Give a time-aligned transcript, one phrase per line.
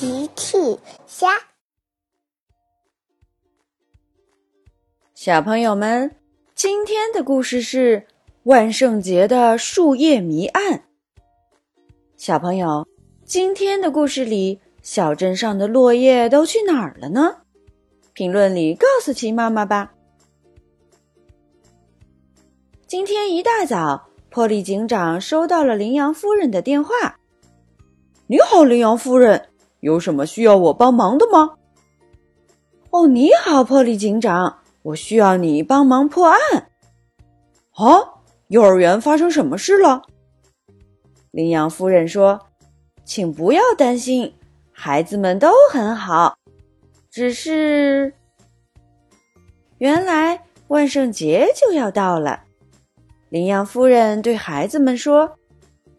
[0.00, 0.56] 奇趣
[1.06, 1.28] 虾，
[5.14, 6.16] 小朋友们，
[6.54, 8.06] 今天的故事是
[8.44, 10.84] 万圣节的树叶谜案。
[12.16, 12.88] 小朋友，
[13.26, 17.42] 今天的故事里，小镇上的落叶都去哪儿了呢？
[18.14, 19.92] 评论里告诉奇妈妈吧。
[22.86, 27.20] 今天一大早，波利警长收到了羚羊夫人的电话。
[28.26, 29.50] 你好，羚羊夫人，
[29.80, 31.54] 有什么需要我帮忙的吗？
[32.90, 36.38] 哦，你好，波利警长，我需要你帮忙破案。
[37.72, 40.02] 啊，幼儿园发生什么事了？
[41.30, 42.40] 羚羊夫人说
[43.04, 44.34] ：“请不要担心，
[44.72, 46.36] 孩子们都很好，
[47.10, 48.12] 只是……
[49.78, 52.42] 原来万圣节就要到了。”
[53.30, 55.36] 羚羊夫人对孩子们说：“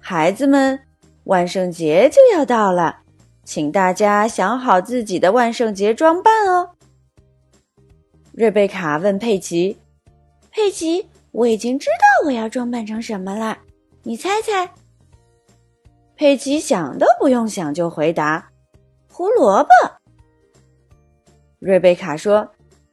[0.00, 0.80] 孩子们。”
[1.26, 3.00] 万圣节就要到了，
[3.46, 6.68] 请大家想好自己的万圣节装扮哦。
[8.32, 9.78] 瑞贝卡问佩奇
[10.50, 13.56] ：“佩奇，我已经知道我要装扮成什么了，
[14.02, 14.68] 你猜猜？”
[16.16, 18.50] 佩奇想都不用想就回答
[19.10, 19.70] ：“胡萝卜。”
[21.60, 22.50] 瑞贝卡说：“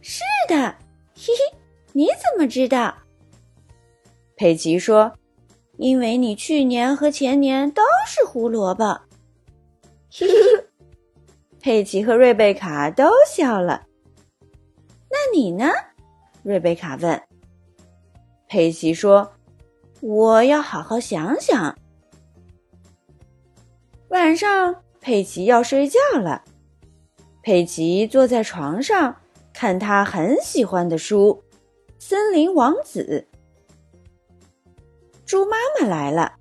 [0.00, 0.54] 是的，
[1.16, 1.58] 嘿嘿，
[1.92, 2.94] 你怎么知道？”
[4.36, 5.12] 佩奇说。
[5.78, 8.98] 因为你去年和前年都是胡萝卜，
[11.60, 13.86] 佩奇和瑞贝卡都笑了。
[15.10, 15.68] 那你呢？
[16.42, 17.22] 瑞贝卡问。
[18.48, 19.32] 佩奇说
[20.00, 21.76] ：“我要好好想想。”
[24.08, 26.44] 晚上，佩奇要睡觉了。
[27.42, 29.16] 佩奇坐在床上，
[29.52, 31.42] 看他很喜欢的书
[31.98, 33.26] 《森林王子》。
[35.24, 36.34] 猪妈妈来了，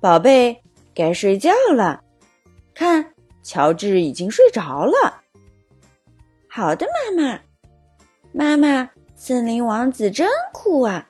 [0.00, 0.62] 宝贝，
[0.94, 2.02] 该睡觉了。
[2.80, 5.20] 看，乔治已经睡着了。
[6.48, 7.40] 好的，妈妈。
[8.32, 11.06] 妈妈，森林王子真酷啊！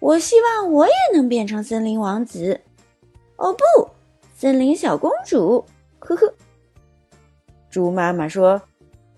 [0.00, 2.60] 我希望我也能变成森林王子。
[3.36, 3.88] 哦不，
[4.34, 5.64] 森林小公主。
[5.98, 6.30] 呵呵。
[7.70, 8.60] 猪妈妈说：“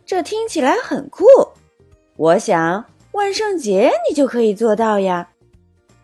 [0.06, 1.24] 这听起来很酷，
[2.14, 5.28] 我想万圣节你就可以做到呀。”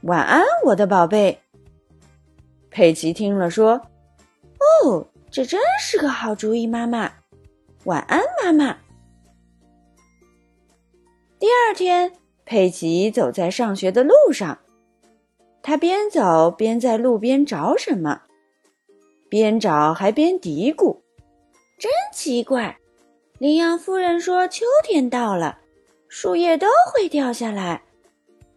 [0.02, 1.40] 晚安，我的宝贝。
[2.72, 3.80] 佩奇听了说
[4.84, 7.12] ：“哦，这真是个好主意，妈妈。
[7.84, 8.78] 晚安，妈妈。”
[11.38, 12.10] 第二天，
[12.46, 14.60] 佩奇走在上学的路上，
[15.62, 18.22] 他边走边在路边找什么，
[19.28, 21.00] 边找还边嘀咕
[21.78, 22.78] ：“真奇怪，
[23.38, 25.58] 羚羊夫人说秋天到了，
[26.08, 27.82] 树叶都会掉下来，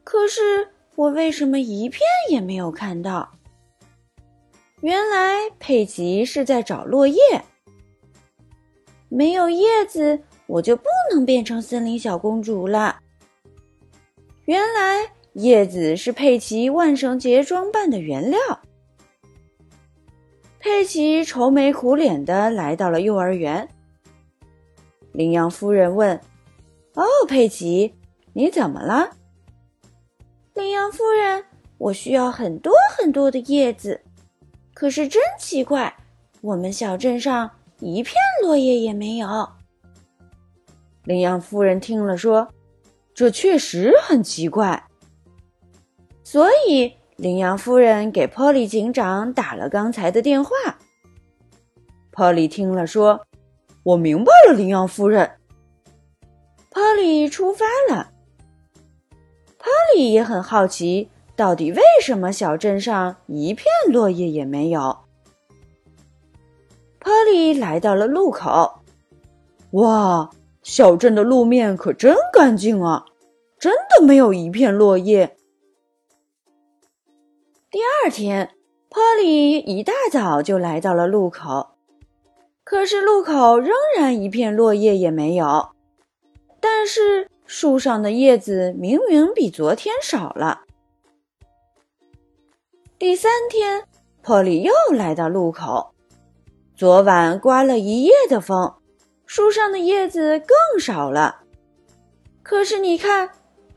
[0.06, 3.34] 可是……”我为什么一片也没有看到？
[4.82, 7.20] 原来佩奇是在找落叶。
[9.10, 13.00] 没有叶子，我就不能变成森林小公主了。
[14.46, 18.40] 原来叶子是佩奇万圣节装扮的原料。
[20.60, 23.68] 佩奇愁眉苦脸的来到了幼儿园。
[25.12, 26.20] 羚羊夫人问
[26.96, 27.96] ：“哦，佩奇，
[28.34, 29.18] 你怎么了？”
[30.54, 31.46] 羚羊夫人，
[31.78, 34.02] 我需要很多很多的叶子，
[34.80, 35.94] 可是真奇怪，
[36.40, 37.52] 我们小镇上
[37.82, 39.50] 一片落叶也没有。
[41.04, 42.48] 羚羊夫人听了说
[43.14, 44.82] ：“这确实很奇怪。”
[46.24, 50.52] 所以，羚羊夫人给波利警长打了刚才的电话。
[52.12, 53.28] 波利听了说
[53.84, 55.30] ：“我明白了，羚羊夫人。”
[56.72, 58.12] 波利出发了。
[59.98, 64.98] 也很好奇，到底为什么小镇上一片落叶也没有
[67.00, 68.82] ？Polly 来到了路口，
[69.72, 70.30] 哇，
[70.64, 73.06] 小镇的路面可真干净啊，
[73.58, 75.38] 真的没有一片落叶。
[77.72, 78.50] 第二天
[78.90, 81.70] ，Polly 一大早就来到了路口，
[82.66, 85.70] 可是路口仍然一片落叶也没有，
[86.60, 87.30] 但是。
[87.46, 90.66] 树上的叶子明明比昨天少了。
[93.00, 93.82] 第三天，
[94.22, 95.96] 珀利又来到路口。
[96.76, 98.74] 昨晚刮了一夜的风，
[99.26, 101.44] 树上的叶子更少了。
[102.44, 103.30] 可是你看，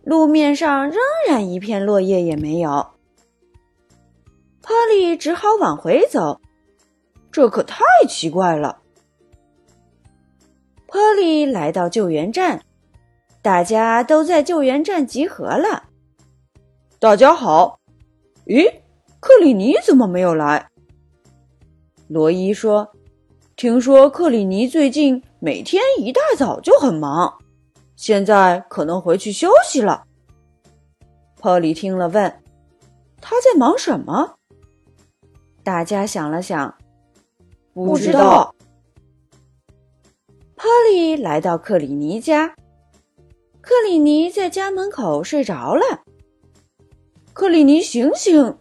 [0.03, 0.99] 路面上仍
[1.29, 2.85] 然一片落叶也没有。
[4.61, 6.41] 珀利只好往回走，
[7.31, 8.81] 这可太奇怪了。
[10.89, 12.61] 珀利来到救援站。
[13.41, 15.85] 大家都在救援站集合了。
[16.99, 17.79] 大家好，
[18.47, 18.73] 咦，
[19.23, 20.69] 克里尼怎么没有来？
[22.09, 22.91] 罗伊说
[23.55, 27.33] ：“听说克里尼最近每天一大早就很忙，
[27.95, 30.03] 现在可能回去休息了。
[31.41, 32.43] 波利听了问
[33.23, 34.35] ：“他在忙什么？”
[35.63, 36.77] 大家想了想，
[37.73, 38.53] 不知道。
[40.57, 42.57] 波利来到克里尼家，
[43.61, 46.01] 克里尼在家门口睡着了。
[47.33, 48.59] 克里尼，醒醒！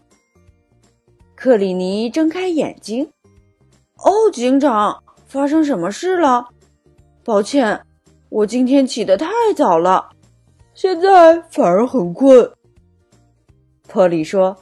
[1.44, 3.10] 克里尼睁开眼睛。
[3.98, 6.50] 哦，警长，发生什么事了？
[7.26, 7.82] 抱歉，
[8.30, 10.10] 我今天起得太早了，
[10.76, 12.52] 现在反而很困。
[13.88, 14.56] 托利说：“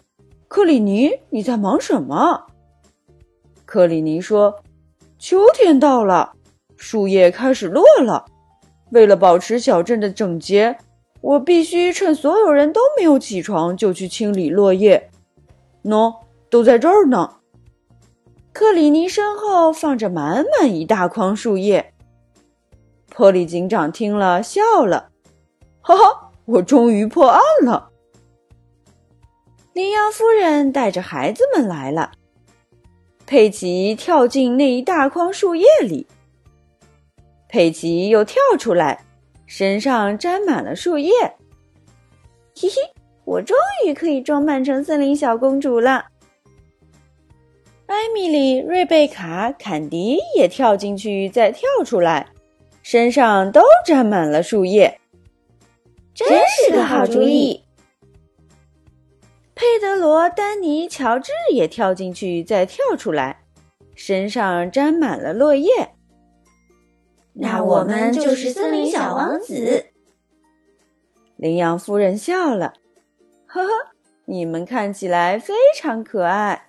[0.47, 2.45] 克里尼，你在忙什么？”
[3.67, 4.55] 克里尼说
[5.19, 6.31] ：“秋天到了，
[6.77, 8.23] 树叶开始落了。
[8.91, 10.77] 为了保持小镇的整洁，
[11.19, 15.09] 我必须趁所有人都没有起床就去清理落叶。
[15.83, 16.15] 喏，
[16.49, 17.37] 都在这儿呢。”
[18.51, 21.93] 克里尼身后放着满满一大筐树叶。
[23.09, 25.09] 波利警长听了笑了
[25.81, 27.89] ：“哈哈，我终于破案了。”
[29.73, 32.11] 羚羊夫人带着孩子们来了。
[33.25, 36.07] 佩奇跳进那一大筐树叶里，
[37.47, 39.05] 佩奇又跳出来，
[39.45, 41.11] 身上沾满了树叶。
[42.59, 42.75] 嘿嘿，
[43.25, 43.55] 我终
[43.85, 46.07] 于可以装扮成森林小公主了。
[47.89, 52.27] 艾米丽、瑞贝卡、坎迪也跳进去，再跳出来，
[52.83, 55.01] 身上都沾满了树叶，
[56.13, 57.63] 真是个好主意。
[59.55, 63.41] 佩德罗、丹尼、乔治也跳进去，再跳出来，
[63.95, 65.95] 身上沾满了落叶。
[67.33, 69.87] 那我们就是森林小王子。
[71.37, 72.75] 羚羊夫人笑了，
[73.47, 73.69] 呵呵，
[74.25, 76.68] 你们看起来非常可爱。